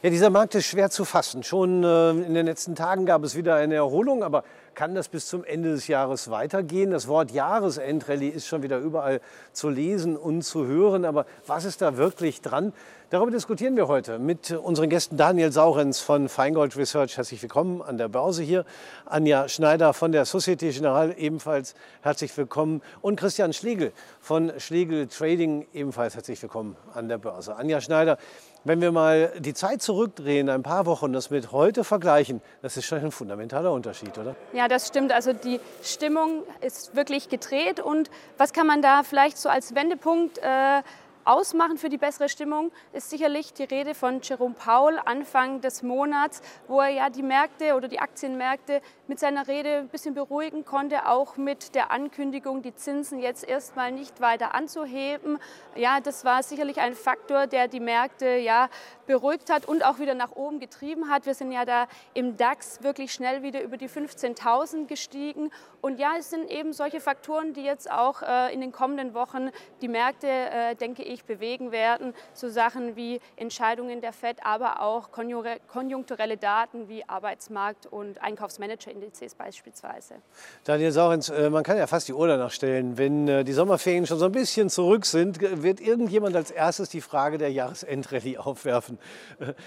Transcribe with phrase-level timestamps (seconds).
[0.00, 1.42] Ja, dieser Markt ist schwer zu fassen.
[1.42, 4.44] Schon äh, in den letzten Tagen gab es wieder eine Erholung, aber
[4.76, 6.92] kann das bis zum Ende des Jahres weitergehen?
[6.92, 9.20] Das Wort Jahresendrallye ist schon wieder überall
[9.52, 12.72] zu lesen und zu hören, aber was ist da wirklich dran?
[13.10, 17.16] Darüber diskutieren wir heute mit unseren Gästen Daniel Saurenz von Feingold Research.
[17.16, 18.66] Herzlich willkommen an der Börse hier.
[19.06, 22.82] Anja Schneider von der Societe Generale ebenfalls herzlich willkommen.
[23.00, 27.56] Und Christian Schlegel von Schlegel Trading ebenfalls herzlich willkommen an der Börse.
[27.56, 28.18] Anja Schneider,
[28.64, 32.86] wenn wir mal die Zeit zurückdrehen, ein paar Wochen, das mit heute vergleichen, das ist
[32.86, 34.34] schon ein fundamentaler Unterschied, oder?
[34.52, 35.12] Ja, das stimmt.
[35.12, 37.80] Also die Stimmung ist wirklich gedreht.
[37.80, 40.82] Und was kann man da vielleicht so als Wendepunkt äh,
[41.28, 46.40] ausmachen für die bessere Stimmung, ist sicherlich die Rede von Jerome Paul Anfang des Monats,
[46.66, 51.06] wo er ja die Märkte oder die Aktienmärkte mit seiner Rede ein bisschen beruhigen konnte,
[51.06, 55.38] auch mit der Ankündigung, die Zinsen jetzt erstmal nicht weiter anzuheben.
[55.76, 58.70] Ja, das war sicherlich ein Faktor, der die Märkte ja
[59.06, 61.26] beruhigt hat und auch wieder nach oben getrieben hat.
[61.26, 65.50] Wir sind ja da im DAX wirklich schnell wieder über die 15.000 gestiegen.
[65.80, 69.50] Und ja, es sind eben solche Faktoren, die jetzt auch äh, in den kommenden Wochen
[69.80, 72.14] die Märkte, äh, denke ich, bewegen werden.
[72.34, 80.16] So Sachen wie Entscheidungen der FED, aber auch konjunkturelle Daten wie Arbeitsmarkt- und Einkaufsmanagerindizes beispielsweise.
[80.64, 82.98] Daniel Saurenz, äh, man kann ja fast die Uhr danach stellen.
[82.98, 87.00] Wenn äh, die Sommerferien schon so ein bisschen zurück sind, wird irgendjemand als erstes die
[87.00, 88.98] Frage der Jahresendrallye aufwerfen.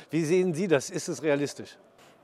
[0.09, 0.89] Wie sehen Sie das?
[0.89, 1.77] Ist es realistisch?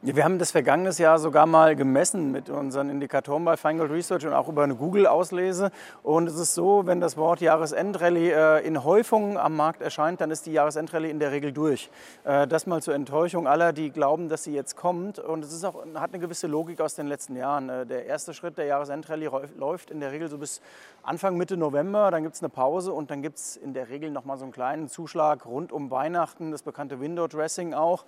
[0.04, 4.34] Wir haben das vergangenes Jahr sogar mal gemessen mit unseren Indikatoren bei Feingold Research und
[4.34, 5.72] auch über eine Google-Auslese.
[6.04, 10.30] Und es ist so, wenn das Wort Jahresendrallye äh, in Häufungen am Markt erscheint, dann
[10.30, 11.90] ist die Jahresendrallye in der Regel durch.
[12.26, 15.18] Äh, das mal zur Enttäuschung aller, die glauben, dass sie jetzt kommt.
[15.18, 17.68] Und es ist auch, hat eine gewisse Logik aus den letzten Jahren.
[17.68, 20.62] Äh, der erste Schritt der Jahresendrallye läuft in der Regel so bis
[21.02, 22.12] Anfang, Mitte November.
[22.12, 24.44] Dann gibt es eine Pause und dann gibt es in der Regel noch mal so
[24.44, 28.06] einen kleinen Zuschlag rund um Weihnachten, das bekannte Window Dressing auch.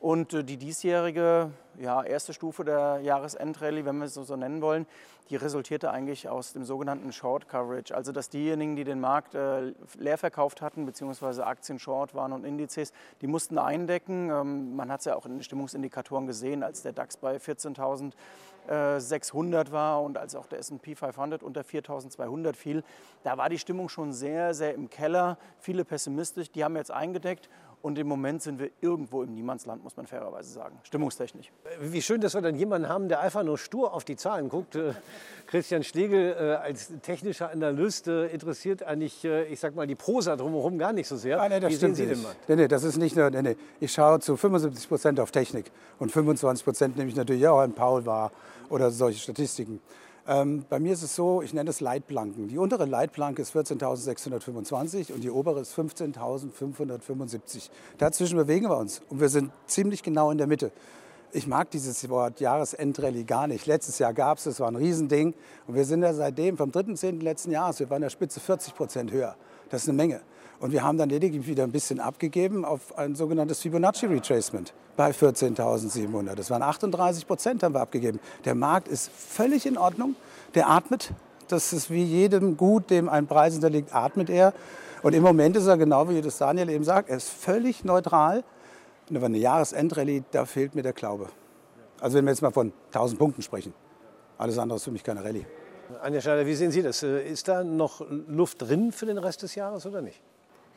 [0.00, 4.86] Und äh, die diesjährige ja, erste Stufe der Jahresendrallye, wenn wir es so nennen wollen,
[5.28, 7.94] die resultierte eigentlich aus dem sogenannten Short Coverage.
[7.94, 12.44] Also dass diejenigen, die den Markt äh, leer verkauft hatten, beziehungsweise Aktien short waren und
[12.44, 14.30] Indizes, die mussten eindecken.
[14.30, 19.70] Ähm, man hat es ja auch in den Stimmungsindikatoren gesehen, als der DAX bei 14.600
[19.70, 22.84] war und als auch der S&P 500 unter 4.200 fiel.
[23.22, 25.36] Da war die Stimmung schon sehr, sehr im Keller.
[25.58, 27.50] Viele pessimistisch, die haben jetzt eingedeckt
[27.82, 31.50] und im Moment sind wir irgendwo im Niemandsland, muss man fairerweise sagen, stimmungstechnisch.
[31.80, 34.76] Wie schön, dass wir dann jemanden haben, der einfach nur stur auf die Zahlen guckt.
[34.76, 34.92] Äh,
[35.46, 40.78] Christian Schlegel äh, als technischer Analyst äh, interessiert eigentlich, ich sag mal, die Prosa drumherum
[40.78, 41.40] gar nicht so sehr.
[41.40, 42.26] Ah, nee, das Wie stimmt sehen Sie nicht.
[42.48, 43.56] den Nee, nee, das ist nicht nur, nee, nee.
[43.80, 47.72] Ich schaue zu 75 Prozent auf Technik und 25 Prozent nehme ich natürlich auch an
[47.72, 48.30] Paul wahr
[48.68, 49.80] oder solche Statistiken.
[50.30, 52.46] Ähm, bei mir ist es so, ich nenne es Leitplanken.
[52.46, 57.68] Die untere Leitplanke ist 14.625 und die obere ist 15.575.
[57.98, 60.70] Dazwischen bewegen wir uns und wir sind ziemlich genau in der Mitte.
[61.32, 63.66] Ich mag dieses Wort Jahresendrallye gar nicht.
[63.66, 65.34] Letztes Jahr gab es, es war ein Riesending.
[65.66, 67.22] Und wir sind ja seitdem, vom 3.10.
[67.22, 69.34] letzten Jahres, wir waren in der Spitze 40 Prozent höher.
[69.68, 70.20] Das ist eine Menge.
[70.60, 75.10] Und wir haben dann lediglich wieder ein bisschen abgegeben auf ein sogenanntes Fibonacci Retracement bei
[75.10, 76.34] 14.700.
[76.34, 78.20] Das waren 38 Prozent haben wir abgegeben.
[78.44, 80.16] Der Markt ist völlig in Ordnung.
[80.54, 81.12] Der atmet.
[81.48, 84.52] Das ist wie jedem gut, dem ein Preis unterliegt, atmet er.
[85.02, 88.44] Und im Moment ist er genau wie das Daniel eben sagt, er ist völlig neutral.
[89.08, 91.28] Und aber eine Jahresendrallye, da fehlt mir der Glaube.
[92.00, 93.72] Also wenn wir jetzt mal von 1000 Punkten sprechen.
[94.36, 95.46] Alles andere ist für mich keine Rallye.
[96.02, 97.02] Anja Schneider, wie sehen Sie das?
[97.02, 100.20] Ist da noch Luft drin für den Rest des Jahres oder nicht?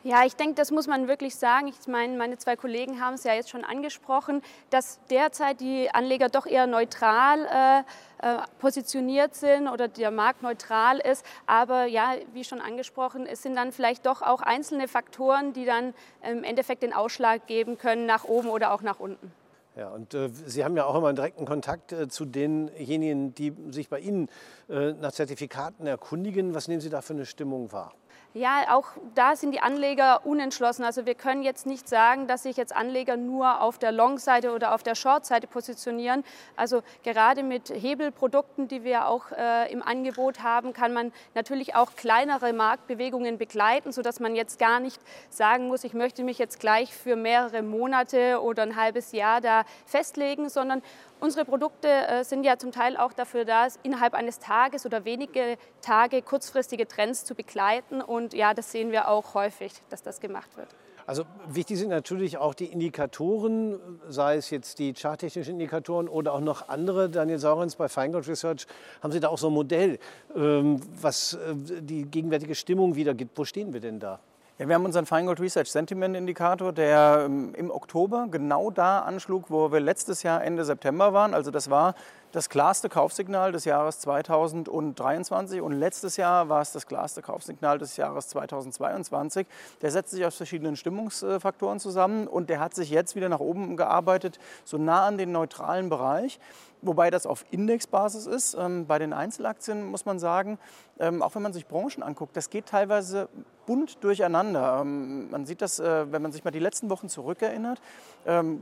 [0.06, 1.66] Ja, ich denke, das muss man wirklich sagen.
[1.66, 6.28] Ich meine, meine zwei Kollegen haben es ja jetzt schon angesprochen, dass derzeit die Anleger
[6.28, 7.78] doch eher neutral äh,
[8.18, 11.24] äh, positioniert sind oder der Markt neutral ist.
[11.46, 15.94] Aber ja, wie schon angesprochen, es sind dann vielleicht doch auch einzelne Faktoren, die dann
[16.22, 19.32] im Endeffekt den Ausschlag geben können nach oben oder auch nach unten.
[19.74, 23.54] Ja, und äh, Sie haben ja auch immer einen direkten Kontakt äh, zu denjenigen, die
[23.70, 24.28] sich bei Ihnen
[24.68, 26.54] äh, nach Zertifikaten erkundigen.
[26.54, 27.94] Was nehmen Sie da für eine Stimmung wahr?
[28.36, 30.82] Ja, auch da sind die Anleger unentschlossen.
[30.82, 34.74] Also wir können jetzt nicht sagen, dass sich jetzt Anleger nur auf der Long-Seite oder
[34.74, 36.24] auf der Short-Seite positionieren.
[36.56, 41.94] Also gerade mit Hebelprodukten, die wir auch äh, im Angebot haben, kann man natürlich auch
[41.94, 45.00] kleinere Marktbewegungen begleiten, sodass man jetzt gar nicht
[45.30, 49.62] sagen muss, ich möchte mich jetzt gleich für mehrere Monate oder ein halbes Jahr da
[49.86, 50.82] festlegen, sondern
[51.24, 55.56] Unsere Produkte äh, sind ja zum Teil auch dafür da, innerhalb eines Tages oder wenige
[55.80, 58.02] Tage kurzfristige Trends zu begleiten.
[58.02, 60.68] Und ja, das sehen wir auch häufig, dass das gemacht wird.
[61.06, 63.78] Also wichtig sind natürlich auch die Indikatoren,
[64.08, 67.10] sei es jetzt die charttechnischen Indikatoren oder auch noch andere.
[67.10, 68.66] Daniel Saurens bei Feingold Research
[69.02, 69.98] haben Sie da auch so ein Modell,
[70.34, 73.36] ähm, was äh, die gegenwärtige Stimmung wiedergibt.
[73.36, 74.18] Wo stehen wir denn da?
[74.58, 79.50] Ja, wir haben unseren Feingold Research Sentiment Indikator, der ähm, im Oktober genau da anschlug,
[79.50, 81.34] wo wir letztes Jahr Ende September waren.
[81.34, 81.96] Also das war
[82.34, 87.96] das klarste Kaufsignal des Jahres 2023 und letztes Jahr war es das klarste Kaufsignal des
[87.96, 89.46] Jahres 2022.
[89.82, 93.76] Der setzt sich aus verschiedenen Stimmungsfaktoren zusammen und der hat sich jetzt wieder nach oben
[93.76, 96.40] gearbeitet, so nah an den neutralen Bereich
[96.86, 98.54] wobei das auf Indexbasis ist.
[98.54, 100.58] Ähm, bei den Einzelaktien muss man sagen,
[101.00, 103.28] ähm, auch wenn man sich Branchen anguckt, das geht teilweise
[103.66, 104.80] bunt durcheinander.
[104.82, 107.80] Ähm, man sieht das, äh, wenn man sich mal die letzten Wochen zurückerinnert.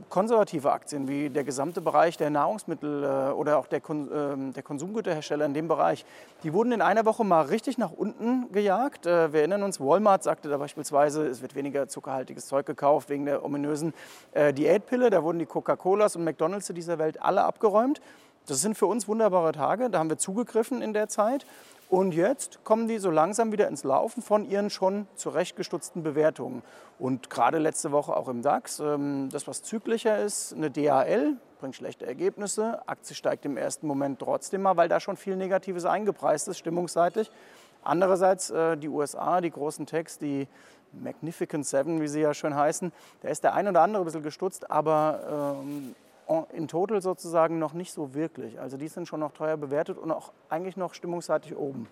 [0.09, 5.45] Konservative Aktien wie der gesamte Bereich der Nahrungsmittel äh, oder auch der, Kon der Konsumgüterhersteller
[5.45, 6.05] in dem Bereich,
[6.43, 9.05] die wurden in einer Woche mal richtig nach unten gejagt.
[9.05, 13.25] Äh, wir erinnern uns, Walmart sagte da beispielsweise, es wird weniger zuckerhaltiges Zeug gekauft wegen
[13.25, 13.93] der ominösen
[14.35, 15.09] Diätpille.
[15.09, 18.01] Da wurden die Coca-Colas und McDonalds dieser Welt alle abgeräumt.
[18.45, 21.45] Das sind für uns wunderbare Tage, da haben wir zugegriffen in der Zeit.
[21.89, 26.63] Und jetzt kommen die so langsam wieder ins Laufen von ihren schon zurechtgestutzten Bewertungen.
[26.97, 31.75] Und gerade letzte Woche auch im DAX, ähm, das was zyklischer ist, eine DHL bringt
[31.75, 36.47] schlechte Ergebnisse, Aktie steigt im ersten Moment trotzdem mal, weil da schon viel Negatives eingepreist
[36.49, 37.31] ist, stimmungsseitig.
[37.83, 40.47] Andererseits äh, die USA, die großen Techs, die
[40.91, 42.91] Magnificent Seven, wie sie ja schön heißen,
[43.21, 45.95] da ist der ein oder andere ein bisschen gestutzt, aber ähm,
[46.51, 48.59] in total sozusagen noch nicht so wirklich.
[48.59, 51.87] Also die sind schon noch teuer bewertet und auch eigentlich noch stimmungsseitig oben.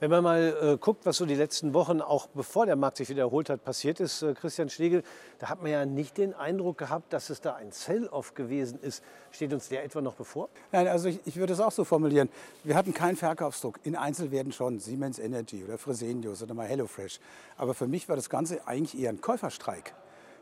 [0.00, 3.08] Wenn man mal äh, guckt, was so die letzten Wochen, auch bevor der Markt sich
[3.08, 5.02] wieder erholt hat, passiert ist, äh, Christian Schlegel,
[5.38, 9.02] da hat man ja nicht den Eindruck gehabt, dass es da ein Sell-off gewesen ist.
[9.30, 10.48] Steht uns der etwa noch bevor?
[10.72, 12.28] Nein, also ich, ich würde es auch so formulieren.
[12.62, 13.80] Wir hatten keinen Verkaufsdruck.
[13.84, 17.20] In Einzelwerten schon, Siemens Energy oder Fresenius oder mal HelloFresh.
[17.56, 19.94] Aber für mich war das Ganze eigentlich eher ein Käuferstreik.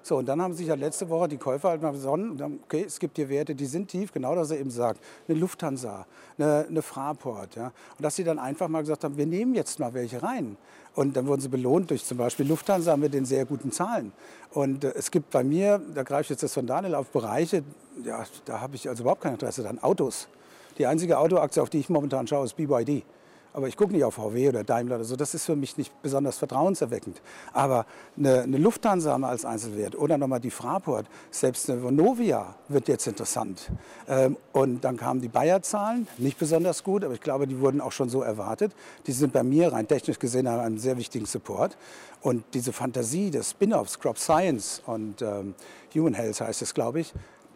[0.04, 2.98] So, und dann haben sich ja letzte Woche die Käufer halt mal besonnen, okay, es
[2.98, 5.00] gibt hier Werte, die sind tief, genau das er eben sagt.
[5.28, 6.06] Eine Lufthansa,
[6.38, 7.54] eine, eine Fraport.
[7.54, 7.66] Ja?
[7.66, 10.56] Und dass sie dann einfach mal gesagt haben, wir nehmen jetzt mal welche rein.
[10.94, 14.12] Und dann wurden sie belohnt durch zum Beispiel Lufthansa mit den sehr guten Zahlen.
[14.50, 17.62] Und äh, es gibt bei mir, da greife ich jetzt das von Daniel auf Bereiche,
[18.04, 20.26] ja, da habe ich also überhaupt kein Interesse an Autos.
[20.78, 23.04] Die einzige Autoaktie, auf die ich momentan schaue, ist BYD.
[23.54, 25.14] Aber ich gucke nicht auf VW oder Daimler oder so.
[25.14, 27.20] Das ist für mich nicht besonders vertrauenserweckend.
[27.52, 33.06] Aber eine, eine Lufthansa als Einzelwert oder nochmal die Fraport, selbst eine Vonovia wird jetzt
[33.06, 33.70] interessant.
[34.08, 37.92] Ähm, und dann kamen die Bayer-Zahlen, nicht besonders gut, aber ich glaube, die wurden auch
[37.92, 38.72] schon so erwartet.
[39.06, 41.76] Die sind bei mir rein technisch gesehen einen sehr wichtigen Support.
[42.22, 45.54] Und diese Fantasie des Spin-offs, Crop Science und ähm,
[45.94, 47.12] Human Health heißt es, glaube ich,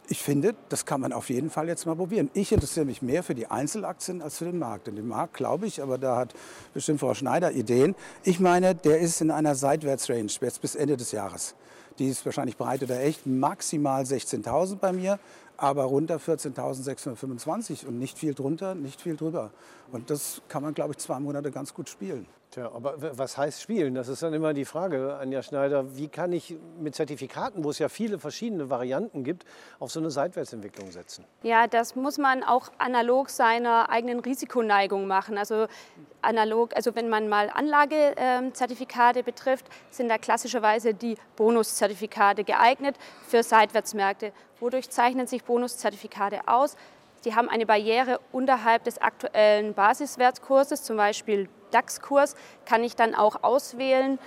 [0.09, 2.31] ich finde, das kann man auf jeden Fall jetzt mal probieren.
[2.35, 4.89] Ich interessiere mich mehr für die Einzelaktien als für den Markt.
[4.89, 6.35] Und den Markt glaube ich, aber da hat
[6.75, 7.95] bestimmt Frau Schneider Ideen.
[8.23, 11.55] Ich meine, der ist in einer Seitwärtsrange jetzt bis Ende des Jahres.
[11.99, 15.19] Die ist wahrscheinlich breit oder echt maximal 16.000 bei mir,
[15.57, 19.51] aber runter 14.625 und nicht viel drunter, nicht viel drüber.
[19.93, 22.27] Und das kann man, glaube ich, zwei Monate ganz gut spielen.
[22.57, 23.95] Tja, aber was heißt spielen?
[23.95, 25.95] Das ist dann immer die Frage, Anja Schneider.
[25.95, 29.45] Wie kann ich mit Zertifikaten, wo es ja viele verschiedene Varianten gibt,
[29.79, 31.27] auf so eine Seitwärtsentwicklung setzen?
[31.43, 35.37] Ja, das muss man auch analog seiner eigenen Risikoneigung machen.
[35.37, 35.67] Also
[36.23, 42.97] analog, also wenn man mal Anlagezertifikate betrifft, sind da klassischerweise die Bonuszertifikate geeignet
[43.29, 44.33] für Seitwärtsmärkte.
[44.61, 46.79] Wodurch zeichnen sich Bonuszertifikate aus?
[47.27, 53.43] Die haben eine Barriere unterhalb des aktuellen Basiswertkurses, zum Beispiel DAX-Kurs, kann ich dann auch
[53.43, 54.21] auswählen,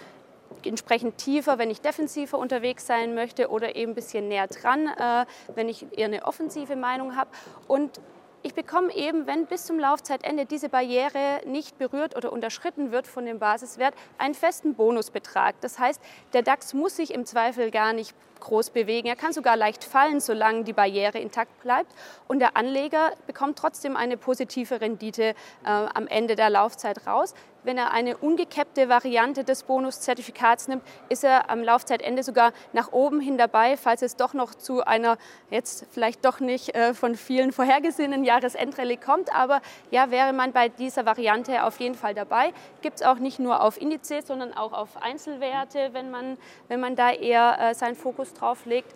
[0.65, 5.25] entsprechend tiefer, wenn ich defensiver unterwegs sein möchte oder eben ein bisschen näher dran, äh,
[5.55, 7.29] wenn ich eher eine offensive Meinung habe.
[7.69, 8.01] Und
[8.41, 13.25] ich bekomme eben, wenn bis zum Laufzeitende diese Barriere nicht berührt oder unterschritten wird von
[13.25, 15.55] dem Basiswert, einen festen Bonusbetrag.
[15.61, 16.01] Das heißt,
[16.33, 19.07] der DAX muss sich im Zweifel gar nicht groß bewegen.
[19.07, 21.91] Er kann sogar leicht fallen, solange die Barriere intakt bleibt.
[22.27, 27.33] Und der Anleger bekommt trotzdem eine positive Rendite äh, am Ende der Laufzeit raus.
[27.63, 33.19] Wenn er eine ungecappte Variante des Bonuszertifikats nimmt, ist er am Laufzeitende sogar nach oben
[33.19, 35.17] hin dabei, falls es doch noch zu einer
[35.49, 39.33] jetzt vielleicht doch nicht äh, von vielen vorhergesehenen Jahresendrallye kommt.
[39.35, 39.61] Aber
[39.91, 42.53] ja, wäre man bei dieser Variante auf jeden Fall dabei.
[42.81, 46.37] Gibt es auch nicht nur auf Indizes, sondern auch auf Einzelwerte, wenn man,
[46.69, 48.93] wenn man da eher äh, seinen Fokus drauf legt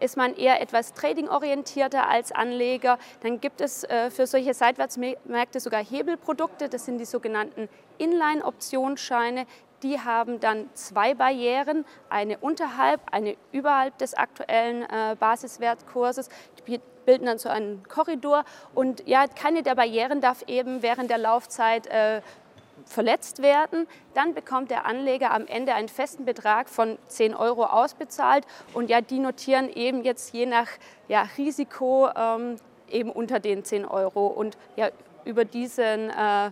[0.00, 2.98] ist man eher etwas trading-orientierter als Anleger.
[3.20, 9.46] Dann gibt es äh, für solche Seitwärtsmärkte sogar Hebelprodukte, das sind die sogenannten Inline-Optionsscheine.
[9.82, 16.28] Die haben dann zwei Barrieren, eine unterhalb, eine überhalb des aktuellen äh, Basiswertkurses.
[16.66, 21.18] Die bilden dann so einen Korridor und ja, keine der Barrieren darf eben während der
[21.18, 22.20] Laufzeit äh,
[22.86, 28.46] verletzt werden, dann bekommt der Anleger am Ende einen festen Betrag von 10 Euro ausbezahlt.
[28.74, 30.68] Und ja, die notieren eben jetzt je nach
[31.08, 32.56] ja, Risiko ähm,
[32.90, 34.26] eben unter den 10 Euro.
[34.26, 34.90] Und ja,
[35.24, 36.50] über diesen äh,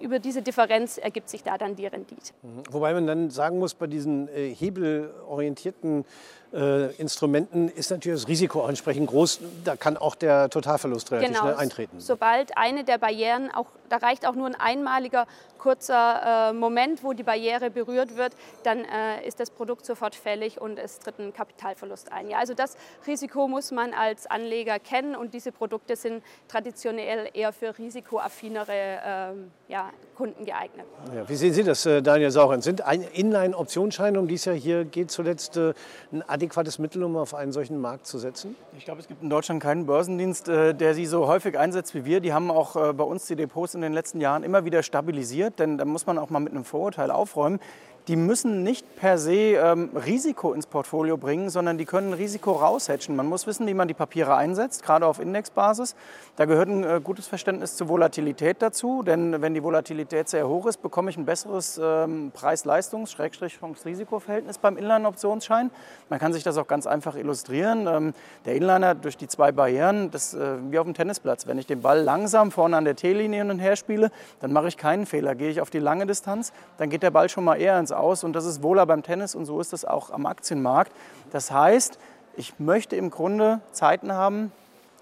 [0.00, 2.32] über diese Differenz ergibt sich da dann die Rendite.
[2.42, 2.62] Mhm.
[2.70, 6.04] Wobei man dann sagen muss, bei diesen äh, hebelorientierten
[6.52, 9.40] äh, Instrumenten ist natürlich das Risiko auch entsprechend groß.
[9.64, 11.42] Da kann auch der Totalverlust relativ genau.
[11.42, 12.00] schnell eintreten.
[12.00, 15.26] Sobald eine der Barrieren, auch, da reicht auch nur ein einmaliger
[15.58, 20.60] kurzer äh, Moment, wo die Barriere berührt wird, dann äh, ist das Produkt sofort fällig
[20.60, 22.30] und es tritt ein Kapitalverlust ein.
[22.30, 22.76] Ja, also das
[23.06, 29.50] Risiko muss man als Anleger kennen und diese Produkte sind traditionell eher für risikoaffinere ähm,
[29.66, 30.86] ja, Kunden geeignet.
[31.14, 32.62] Ja, wie sehen Sie das, äh, Daniel Sauren?
[32.62, 35.74] Sind Inline-Optionsscheine, um die es ja hier geht, zuletzt äh,
[36.12, 38.56] ein adäquates Mittel, um auf einen solchen Markt zu setzen?
[38.76, 42.04] Ich glaube, es gibt in Deutschland keinen Börsendienst, äh, der sie so häufig einsetzt wie
[42.04, 42.20] wir.
[42.20, 45.78] Die haben auch bei uns die Depots in den letzten Jahren immer wieder stabilisiert, denn
[45.78, 47.60] da muss man auch mal mit einem Vorurteil aufräumen
[48.08, 53.14] die müssen nicht per se ähm, Risiko ins Portfolio bringen, sondern die können Risiko raushatchen.
[53.14, 55.94] Man muss wissen, wie man die Papiere einsetzt, gerade auf Indexbasis.
[56.36, 60.64] Da gehört ein äh, gutes Verständnis zur Volatilität dazu, denn wenn die Volatilität sehr hoch
[60.66, 65.70] ist, bekomme ich ein besseres ähm, Preis-Leistungs-Risikoverhältnis beim Inline-Optionsschein.
[66.08, 67.86] Man kann sich das auch ganz einfach illustrieren.
[67.86, 68.14] Ähm,
[68.46, 71.46] der Inliner durch die zwei Barrieren, das äh, wie auf dem Tennisplatz.
[71.46, 74.10] Wenn ich den Ball langsam vorne an der T-Linie hin und her spiele,
[74.40, 75.34] dann mache ich keinen Fehler.
[75.34, 78.24] Gehe ich auf die lange Distanz, dann geht der Ball schon mal eher ins aus
[78.24, 80.92] und das ist wohler beim Tennis und so ist das auch am Aktienmarkt.
[81.30, 81.98] Das heißt,
[82.36, 84.52] ich möchte im Grunde Zeiten haben,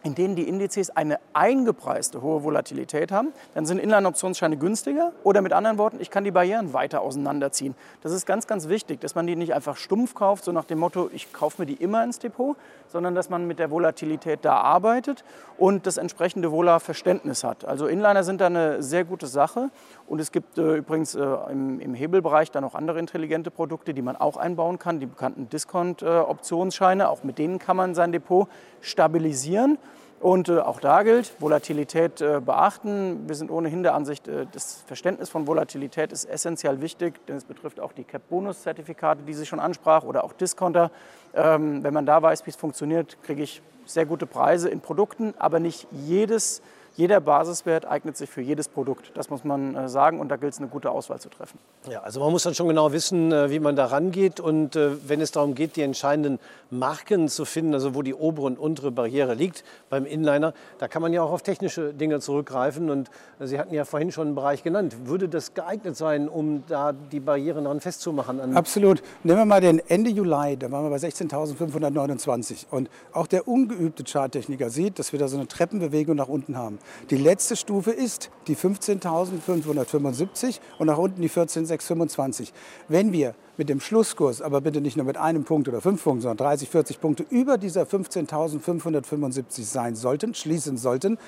[0.02, 5.12] in denen die Indizes eine eingepreiste hohe Volatilität haben, dann sind Inline-Optionsscheine günstiger.
[5.24, 7.74] Oder mit anderen Worten, ich kann die Barrieren weiter auseinanderziehen.
[8.02, 10.78] Das ist ganz, ganz wichtig, dass man die nicht einfach stumpf kauft, so nach dem
[10.78, 14.58] Motto, ich kaufe mir die immer ins Depot, sondern dass man mit der Volatilität da
[14.58, 15.24] arbeitet
[15.58, 17.64] und das entsprechende Vola-Verständnis hat.
[17.64, 19.70] Also Inliner sind da eine sehr gute Sache.
[20.06, 24.02] Und es gibt äh, übrigens äh, im, im, Hebelbereich dann noch andere intelligente Produkte, die
[24.02, 27.04] man auch einbauen kann, die bekannten Discount-Optionsscheine.
[27.04, 28.48] Äh, auch mit denen kann man sein Depot
[28.80, 29.78] stabilisieren.
[30.18, 33.28] Und äh, auch da gilt, Volatilität äh, beachten.
[33.28, 37.44] Wir sind ohnehin der Ansicht, äh, das Verständnis von Volatilität ist essentiell wichtig, denn es
[37.44, 40.90] betrifft auch die Cap-Bonus-Zertifikate, die Sie schon ansprach, oder auch Discounter.
[41.34, 45.34] Ähm, wenn man da weiß, wie es funktioniert, kriege ich sehr gute Preise in Produkten,
[45.38, 46.62] aber nicht jedes
[46.96, 49.12] jeder Basiswert eignet sich für jedes Produkt.
[49.14, 51.58] Das muss man äh, sagen und da gilt es, eine gute Auswahl zu treffen.
[51.90, 55.08] Ja, also man muss dann schon genau wissen, äh, wie man da rangeht und äh,
[55.08, 56.38] wenn es darum geht, die entscheidenden
[56.70, 61.02] Marken zu finden, also wo die obere und untere Barriere liegt beim Inliner, da kann
[61.02, 64.62] man ja auch auf technische Dinge zurückgreifen und Sie hatten ja vorhin schon einen Bereich
[64.62, 64.96] genannt.
[65.04, 68.56] Würde das geeignet sein, um da die Barrieren daran festzumachen?
[68.56, 69.02] Absolut.
[69.24, 74.04] Nehmen wir mal den Ende Juli, da waren wir bei 16.529 und auch der ungeübte
[74.04, 76.78] Charttechniker sieht, dass wir da so eine Treppenbewegung nach unten haben.
[77.10, 82.52] Die letzte Stufe ist die 15.575 und nach unten die 14.625.
[82.88, 86.22] Wenn wir mit dem Schlusskurs, aber bitte nicht nur mit einem Punkt oder fünf Punkten,
[86.22, 91.18] sondern 30, 40 Punkte über dieser 15.575 sein sollten, schließen sollten,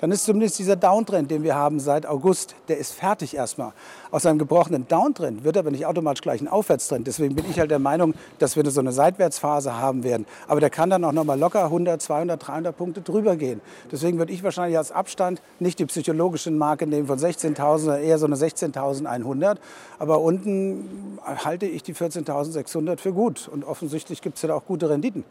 [0.00, 3.72] dann ist zumindest dieser Downtrend, den wir haben seit August, der ist fertig erstmal.
[4.10, 7.06] Aus einem gebrochenen Downtrend wird aber nicht automatisch gleich ein Aufwärtstrend.
[7.06, 10.26] Deswegen bin ich halt der Meinung, dass wir so eine Seitwärtsphase haben werden.
[10.46, 13.60] Aber der kann dann auch noch mal locker 100, 200, 300 Punkte drüber gehen.
[13.90, 18.18] Deswegen würde ich wahrscheinlich als Abstand nicht die psychologische Marke nehmen von 16.000, sondern eher
[18.18, 19.56] so eine 16.100.
[19.98, 23.48] Aber unten halte ich die 14.600 für gut.
[23.48, 25.24] Und offensichtlich gibt es ja da auch gute Renditen.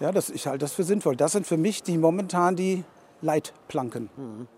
[0.00, 1.16] Ja, das, ich halte das für sinnvoll.
[1.16, 2.84] Das sind für mich die momentan die
[3.20, 4.10] Leitplanken.
[4.16, 4.48] Mhm.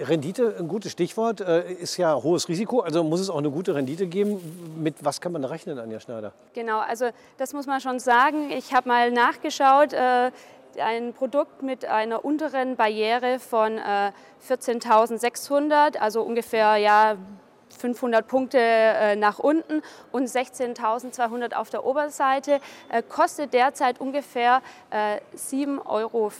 [0.00, 3.76] Rendite, ein gutes Stichwort, äh, ist ja hohes Risiko, also muss es auch eine gute
[3.76, 4.40] Rendite geben.
[4.76, 6.32] Mit was kann man rechnen, Anja Schneider?
[6.52, 8.50] Genau, also das muss man schon sagen.
[8.50, 9.92] Ich habe mal nachgeschaut.
[9.92, 10.32] Äh,
[10.80, 17.16] ein Produkt mit einer unteren Barriere von 14.600, äh, also ungefähr ja,
[17.78, 19.82] 500 Punkte äh, nach unten
[20.12, 22.60] und 16.200 auf der Oberseite.
[22.90, 24.60] Äh, kostet derzeit ungefähr
[24.92, 26.30] 7,50 äh, Euro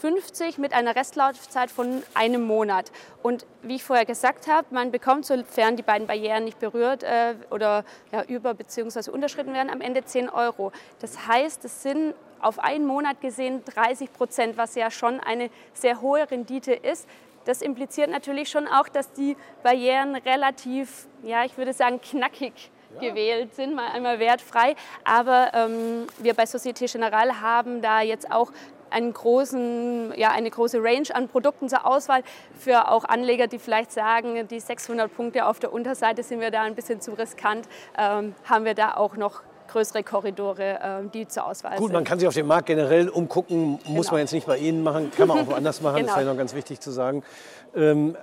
[0.59, 2.91] mit einer Restlaufzeit von einem Monat.
[3.23, 7.05] Und wie ich vorher gesagt habe, man bekommt, sofern die beiden Barrieren nicht berührt
[7.51, 9.11] oder ja, über- bzw.
[9.11, 10.73] unterschritten werden, am Ende 10 Euro.
[11.01, 16.01] Das heißt, es sind auf einen Monat gesehen 30 Prozent, was ja schon eine sehr
[16.01, 17.09] hohe Rendite ist.
[17.49, 22.53] Das impliziert natürlich schon auch, dass die Barrieren relativ, ja, ich würde sagen, knackig
[23.01, 23.09] ja.
[23.09, 24.77] gewählt sind, mal einmal wertfrei.
[25.03, 28.53] Aber ähm, wir bei Societe Generale haben da jetzt auch
[28.91, 32.23] einen großen, ja, eine große Range an Produkten zur Auswahl
[32.59, 36.65] für auch Anleger, die vielleicht sagen, die 600 Punkte auf der Unterseite sind wir da
[36.65, 41.47] ein bisschen zu riskant, ähm, haben wir da auch noch größere Korridore, ähm, die zur
[41.47, 41.95] Auswahl Gut, sind.
[41.95, 44.13] man kann sich auf dem Markt generell umgucken, muss genau.
[44.13, 46.09] man jetzt nicht bei Ihnen machen, kann man auch woanders machen, genau.
[46.09, 47.23] das ist ja noch ganz wichtig zu sagen.
[47.77, 48.17] Ähm,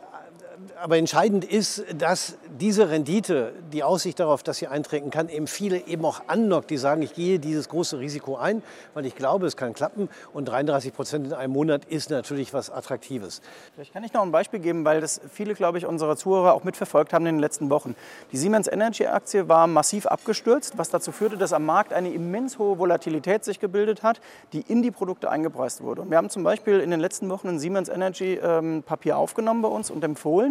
[0.82, 5.88] aber entscheidend ist, dass diese Rendite, die Aussicht darauf, dass sie eintreten kann, eben viele
[5.88, 8.62] eben auch anlockt, die sagen, ich gehe dieses große Risiko ein,
[8.94, 10.10] weil ich glaube, es kann klappen.
[10.34, 13.42] Und 33 Prozent in einem Monat ist natürlich was Attraktives.
[13.74, 16.64] Vielleicht kann ich noch ein Beispiel geben, weil das viele, glaube ich, unserer Zuhörer auch
[16.64, 17.96] mitverfolgt haben in den letzten Wochen.
[18.32, 22.60] Die Siemens Energy Aktie war massiv abgestürzt, was dazu führte, dass am Markt eine immens
[22.60, 24.22] hohe Volatilität sich gebildet hat,
[24.54, 26.02] die in die Produkte eingepreist wurde.
[26.02, 29.62] Und wir haben zum Beispiel in den letzten Wochen ein Siemens Energy ähm, Papier aufgenommen
[29.62, 30.45] bei uns und empfohlen.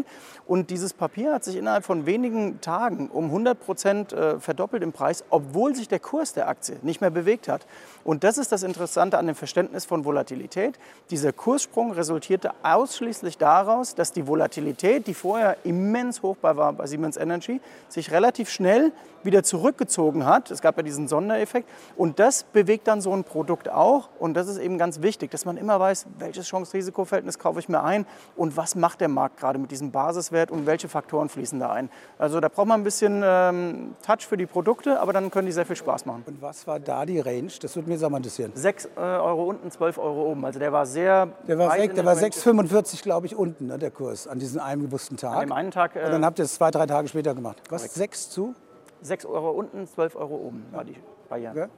[0.46, 4.92] Und dieses Papier hat sich innerhalb von wenigen Tagen um 100 Prozent äh, verdoppelt im
[4.92, 7.66] Preis, obwohl sich der Kurs der Aktie nicht mehr bewegt hat.
[8.02, 10.78] Und das ist das Interessante an dem Verständnis von Volatilität.
[11.10, 17.16] Dieser Kurssprung resultierte ausschließlich daraus, dass die Volatilität, die vorher immens hoch war bei Siemens
[17.16, 18.92] Energy, sich relativ schnell
[19.24, 20.50] wieder zurückgezogen hat.
[20.50, 21.68] Es gab ja diesen Sondereffekt.
[21.96, 24.08] Und das bewegt dann so ein Produkt auch.
[24.18, 27.82] Und das ist eben ganz wichtig, dass man immer weiß, welches Chance-Risiko-Verhältnis kaufe ich mir
[27.82, 31.73] ein und was macht der Markt gerade mit diesem Basiswert und welche Faktoren fließen da
[31.73, 31.91] ein.
[32.19, 35.53] Also da braucht man ein bisschen ähm, Touch für die Produkte, aber dann können die
[35.53, 36.25] sehr viel Spaß machen.
[36.26, 37.50] Und was war da die Range?
[37.61, 38.53] Das würde mir auch mal interessieren.
[38.55, 40.45] 6 äh, Euro unten, 12 Euro oben.
[40.45, 41.29] Also der war sehr.
[41.47, 45.35] Der war, war 6,45 glaube ich unten, ne, der Kurs, an diesem einen bewussten Tag.
[45.35, 45.97] An dem einen Tag.
[45.97, 47.62] Äh, und dann habt ihr es zwei, drei Tage später gemacht.
[47.69, 47.95] Was?
[47.95, 48.55] 6 zu?
[49.03, 50.97] 6 Euro unten, 12 Euro oben war die
[51.29, 51.57] Barriere.
[51.57, 51.69] Ja.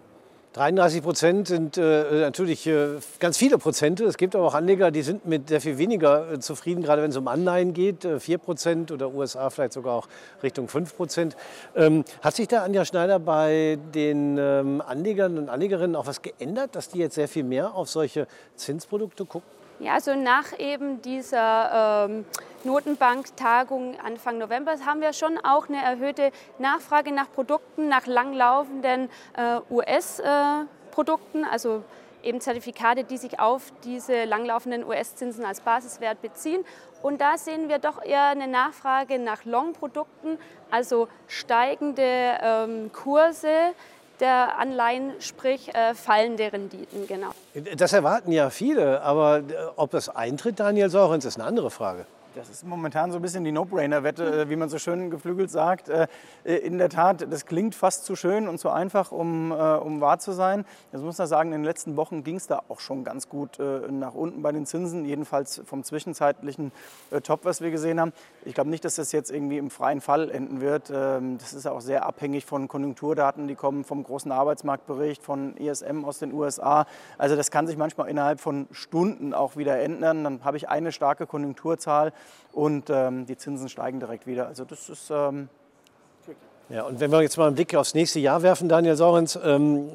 [0.56, 4.04] 33 Prozent sind äh, natürlich äh, ganz viele Prozente.
[4.04, 7.10] Es gibt aber auch Anleger, die sind mit sehr viel weniger äh, zufrieden, gerade wenn
[7.10, 8.08] es um Anleihen geht.
[8.18, 10.08] 4 äh, Prozent oder USA vielleicht sogar auch
[10.42, 11.36] Richtung 5 Prozent.
[11.74, 16.74] Ähm, hat sich da Anja Schneider bei den ähm, Anlegern und Anlegerinnen auch was geändert,
[16.74, 19.55] dass die jetzt sehr viel mehr auf solche Zinsprodukte gucken?
[19.78, 22.24] Ja, also nach eben dieser ähm,
[22.64, 29.60] Notenbank-Tagung Anfang November haben wir schon auch eine erhöhte Nachfrage nach Produkten, nach langlaufenden äh,
[29.70, 31.84] US-Produkten, äh, also
[32.22, 36.64] eben Zertifikate, die sich auf diese langlaufenden US-Zinsen als Basiswert beziehen.
[37.02, 40.38] Und da sehen wir doch eher eine Nachfrage nach Long-Produkten,
[40.70, 43.74] also steigende ähm, Kurse,
[44.20, 47.06] der Anleihen, sprich äh, fallende Renditen.
[47.06, 47.30] Genau.
[47.76, 49.42] Das erwarten ja viele, aber äh,
[49.76, 52.06] ob das eintritt, Daniel Sorens, ist eine andere Frage.
[52.36, 55.88] Das ist momentan so ein bisschen die No-Brainer-Wette, äh, wie man so schön geflügelt sagt.
[55.88, 56.06] Äh,
[56.44, 60.18] äh, in der Tat, das klingt fast zu schön und zu einfach, um, um wahr
[60.18, 60.66] zu sein.
[60.92, 63.58] Das muss man sagen, in den letzten Wochen ging es da auch schon ganz gut
[63.58, 66.72] nach unten bei den Zinsen, jedenfalls vom zwischenzeitlichen
[67.22, 68.12] Top, was wir gesehen haben.
[68.44, 70.92] Ich glaube nicht, dass das jetzt irgendwie im freien Fall enden wird.
[70.94, 76.04] Ähm, das ist auch sehr abhängig von Konjunkturdaten, die kommen vom großen Arbeitsmarktbericht, von ISM
[76.04, 76.86] aus den USA.
[77.18, 80.24] Also das kann sich manchmal innerhalb von Stunden auch wieder ändern.
[80.24, 82.12] Dann habe ich eine starke Konjunkturzahl
[82.52, 84.46] und ähm, die Zinsen steigen direkt wieder.
[84.46, 85.48] Also das ist ähm,
[86.68, 89.88] ja, und wenn wir jetzt mal einen Blick aufs nächste Jahr werfen, Daniel Sorens, ähm,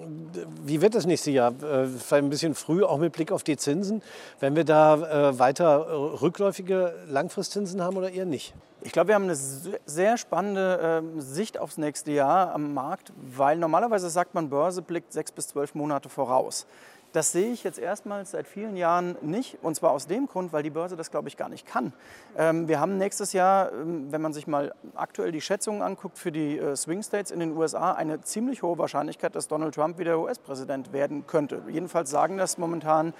[0.63, 1.52] wie wird das nächste Jahr?
[1.62, 4.02] Äh, vielleicht ein bisschen früh, auch mit Blick auf die Zinsen.
[4.39, 8.54] Wenn wir da äh, weiter äh, rückläufige Langfristzinsen haben oder eher nicht?
[8.84, 13.58] Ich glaube, wir haben eine sehr spannende äh, Sicht aufs nächste Jahr am Markt, weil
[13.58, 16.65] normalerweise sagt man, Börse blickt sechs bis zwölf Monate voraus.
[17.13, 19.58] Das sehe ich jetzt erstmals seit vielen Jahren nicht.
[19.62, 21.91] Und zwar aus dem Grund, weil die Börse das, glaube ich, gar nicht kann.
[22.38, 26.32] Ähm, wir haben nächstes Jahr, ähm, wenn man sich mal aktuell die Schätzungen anguckt für
[26.32, 30.19] die äh, Swing States in den USA, eine ziemlich hohe Wahrscheinlichkeit, dass Donald Trump wieder
[30.19, 31.62] US-Präsident werden könnte.
[31.67, 33.13] Jedenfalls sagen das momentan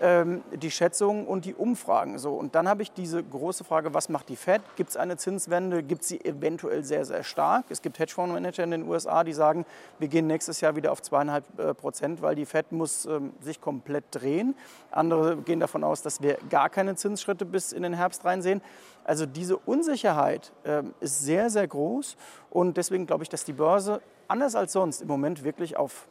[0.00, 2.18] die Schätzungen und die Umfragen.
[2.18, 4.62] So, und dann habe ich diese große Frage, was macht die Fed?
[4.76, 5.82] Gibt es eine Zinswende?
[5.82, 7.64] Gibt sie eventuell sehr, sehr stark?
[7.68, 9.66] Es gibt Hedgefondsmanager in den USA, die sagen,
[9.98, 13.60] wir gehen nächstes Jahr wieder auf zweieinhalb äh, Prozent, weil die Fed muss ähm, sich
[13.60, 14.54] komplett drehen.
[14.90, 18.60] Andere gehen davon aus, dass wir gar keine Zinsschritte bis in den Herbst reinsehen.
[19.04, 22.16] Also diese Unsicherheit äh, ist sehr, sehr groß
[22.50, 26.06] und deswegen glaube ich, dass die Börse anders als sonst im Moment wirklich auf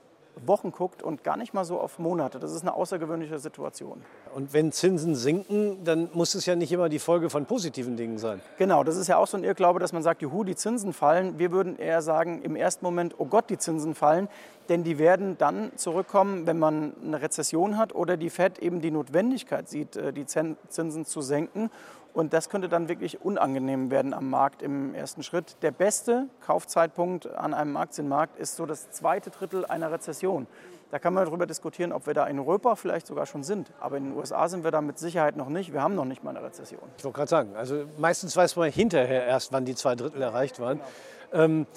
[0.46, 2.40] Wochen guckt und gar nicht mal so auf Monate.
[2.40, 4.04] Das ist eine außergewöhnliche Situation.
[4.36, 8.18] Und wenn Zinsen sinken, dann muss es ja nicht immer die Folge von positiven Dingen
[8.18, 8.42] sein.
[8.58, 11.40] Genau, das ist ja auch so ein Irrglaube, dass man sagt, juhu, die Zinsen fallen.
[11.40, 14.28] Wir würden eher sagen, im ersten Moment, oh Gott, die Zinsen fallen.
[14.70, 18.92] Denn die werden dann zurückkommen, wenn man eine Rezession hat oder die Fed eben die
[18.92, 21.72] Notwendigkeit sieht, äh, die Zinsen zu senken.
[22.18, 25.56] Und das könnte dann wirklich unangenehm werden am Markt im ersten Schritt.
[25.62, 30.48] Der beste Kaufzeitpunkt an einem Aktienmarkt ist so das zweite Drittel einer Rezession.
[30.90, 33.72] Da kann man darüber diskutieren, ob wir da in Europa vielleicht sogar schon sind.
[33.80, 35.74] Aber in den USA sind wir da mit Sicherheit noch nicht.
[35.74, 36.82] Wir haben noch nicht mal eine Rezession.
[36.98, 40.60] Ich wollte gerade sagen, also meistens weiß man hinterher erst, wann die zwei Drittel erreicht
[40.60, 40.82] waren.
[41.30, 41.44] Genau.
[41.44, 41.68] Ähm,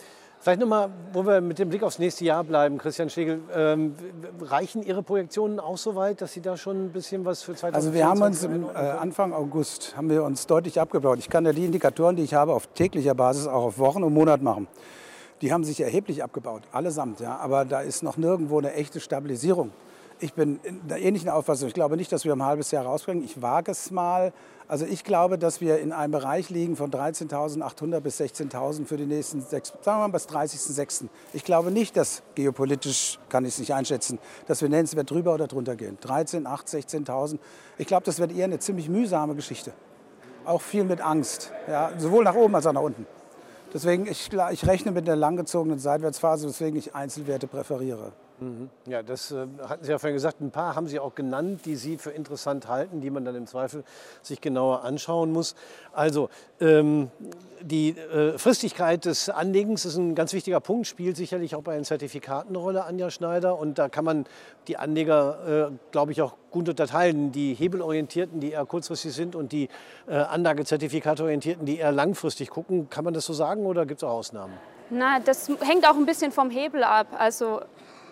[0.42, 3.42] Vielleicht nochmal, wo wir mit dem Blick aufs nächste Jahr bleiben, Christian Schlegel.
[3.54, 3.94] Ähm,
[4.40, 7.74] reichen Ihre Projektionen auch so weit, dass Sie da schon ein bisschen was für 2020
[7.74, 11.18] Also wir haben uns im, äh, Anfang August haben wir uns deutlich abgebaut.
[11.18, 14.14] Ich kann ja die Indikatoren, die ich habe, auf täglicher Basis auch auf Wochen und
[14.14, 14.66] Monat machen.
[15.42, 17.20] Die haben sich erheblich abgebaut, allesamt.
[17.20, 17.36] Ja.
[17.36, 19.72] Aber da ist noch nirgendwo eine echte Stabilisierung
[20.20, 21.68] ich bin in der ähnlichen Auffassung.
[21.68, 23.24] Ich glaube nicht, dass wir ein halbes Jahr rausbringen.
[23.24, 24.32] Ich wage es mal.
[24.68, 29.06] Also ich glaube, dass wir in einem Bereich liegen von 13.800 bis 16.000 für die
[29.06, 31.08] nächsten sechs, sagen wir mal bis 30.06.
[31.32, 35.48] Ich glaube nicht, dass geopolitisch, kann ich es nicht einschätzen, dass wir nennenswert drüber oder
[35.48, 35.98] drunter gehen.
[36.00, 37.38] 13, 8, 16.000.
[37.78, 39.72] Ich glaube, das wird eher eine ziemlich mühsame Geschichte.
[40.44, 43.06] Auch viel mit Angst, ja, sowohl nach oben als auch nach unten.
[43.74, 48.12] Deswegen, ich, ich rechne mit einer langgezogenen Seitwärtsphase, weswegen ich Einzelwerte präferiere.
[48.86, 50.40] Ja, das äh, hatten Sie ja vorhin gesagt.
[50.40, 53.46] Ein paar haben Sie auch genannt, die Sie für interessant halten, die man dann im
[53.46, 53.84] Zweifel
[54.22, 55.54] sich genauer anschauen muss.
[55.92, 57.10] Also ähm,
[57.60, 61.84] die äh, Fristigkeit des Anlegens ist ein ganz wichtiger Punkt, spielt sicherlich auch bei den
[61.84, 63.58] Zertifikaten eine Rolle, Anja Schneider.
[63.58, 64.24] Und da kann man
[64.68, 67.32] die Anleger, äh, glaube ich, auch gut unterteilen.
[67.32, 69.68] Die hebelorientierten, die eher kurzfristig sind und die
[70.08, 72.88] äh, Anlagezertifikatorientierten, die eher langfristig gucken.
[72.88, 74.54] Kann man das so sagen oder gibt es auch Ausnahmen?
[74.90, 77.06] Na, das hängt auch ein bisschen vom Hebel ab.
[77.16, 77.60] Also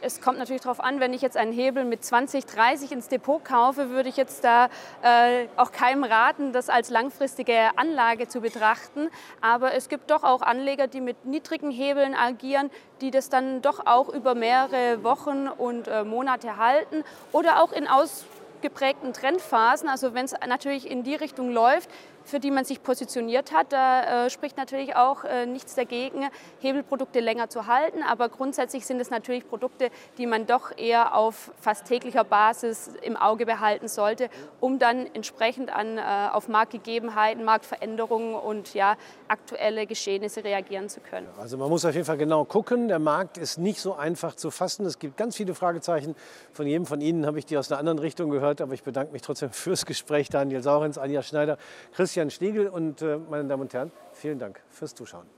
[0.00, 3.44] es kommt natürlich darauf an, wenn ich jetzt einen Hebel mit 20, 30 ins Depot
[3.44, 4.66] kaufe, würde ich jetzt da
[5.02, 9.08] äh, auch keinem raten, das als langfristige Anlage zu betrachten.
[9.40, 13.86] Aber es gibt doch auch Anleger, die mit niedrigen Hebeln agieren, die das dann doch
[13.86, 19.88] auch über mehrere Wochen und äh, Monate halten oder auch in ausgeprägten Trendphasen.
[19.88, 21.90] Also wenn es natürlich in die Richtung läuft,
[22.28, 23.72] für die man sich positioniert hat.
[23.72, 26.28] Da äh, spricht natürlich auch äh, nichts dagegen,
[26.60, 28.02] Hebelprodukte länger zu halten.
[28.02, 33.16] Aber grundsätzlich sind es natürlich Produkte, die man doch eher auf fast täglicher Basis im
[33.16, 34.28] Auge behalten sollte,
[34.60, 38.96] um dann entsprechend an, äh, auf Marktgegebenheiten, Marktveränderungen und ja,
[39.28, 41.26] aktuelle Geschehnisse reagieren zu können.
[41.38, 42.88] Also man muss auf jeden Fall genau gucken.
[42.88, 44.84] Der Markt ist nicht so einfach zu fassen.
[44.84, 46.14] Es gibt ganz viele Fragezeichen.
[46.52, 48.60] Von jedem von Ihnen habe ich die aus einer anderen Richtung gehört.
[48.60, 50.28] Aber ich bedanke mich trotzdem fürs Gespräch.
[50.28, 51.56] Daniel Saurens, Anja Schneider,
[51.94, 55.37] Christian Christian Stiegel und äh, meine Damen und Herren, vielen Dank fürs Zuschauen.